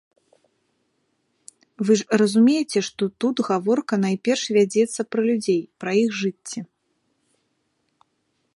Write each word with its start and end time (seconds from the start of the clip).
Вы 1.89 1.97
ж 1.99 2.19
разумееце, 2.21 2.79
што 2.89 3.03
тут 3.25 3.35
гаворка 3.49 3.95
найперш 4.07 4.43
вядзецца 4.57 5.01
пра 5.17 5.21
людзей, 5.29 5.61
пра 5.85 5.91
іх 6.03 6.09
жыцці. 6.21 6.59